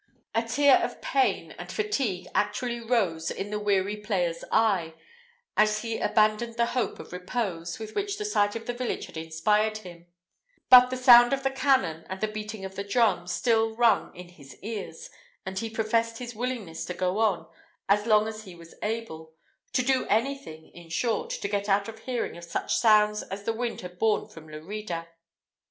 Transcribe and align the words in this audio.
A 0.33 0.41
tear 0.41 0.77
of 0.77 0.99
pain 0.99 1.51
and 1.59 1.71
fatigue 1.71 2.25
actually 2.33 2.79
rose 2.79 3.29
in 3.29 3.51
the 3.51 3.59
weary 3.59 3.95
player's 3.97 4.43
eye, 4.51 4.95
as 5.55 5.83
he 5.83 5.99
abandoned 5.99 6.55
the 6.57 6.65
hope 6.73 6.97
of 6.97 7.13
repose 7.13 7.77
with 7.77 7.93
which 7.93 8.17
the 8.17 8.25
sight 8.25 8.55
of 8.55 8.65
the 8.65 8.73
village 8.73 9.05
had 9.05 9.15
inspired 9.15 9.77
him; 9.77 10.07
but 10.71 10.89
the 10.89 10.97
sound 10.97 11.33
of 11.33 11.43
the 11.43 11.51
cannon, 11.51 12.03
and 12.09 12.19
the 12.19 12.27
beating 12.27 12.65
of 12.65 12.73
the 12.75 12.83
drum, 12.83 13.27
still 13.27 13.75
rung 13.75 14.11
in 14.15 14.29
his 14.29 14.55
ears, 14.63 15.11
and 15.45 15.59
he 15.59 15.69
professed 15.69 16.17
his 16.17 16.33
willingness 16.35 16.83
to 16.85 16.95
go 16.95 17.19
on, 17.19 17.47
as 17.87 18.07
long 18.07 18.27
as 18.27 18.45
he 18.45 18.55
was 18.55 18.73
able 18.81 19.35
to 19.71 19.83
do 19.83 20.07
anything, 20.09 20.69
in 20.69 20.89
short, 20.89 21.29
to 21.29 21.47
get 21.47 21.69
out 21.69 21.87
of 21.87 21.99
hearing 21.99 22.35
of 22.35 22.43
such 22.43 22.75
sounds 22.75 23.21
as 23.21 23.43
the 23.43 23.53
wind 23.53 23.81
had 23.81 23.99
borne 23.99 24.27
from 24.27 24.49
Lerida. 24.49 25.09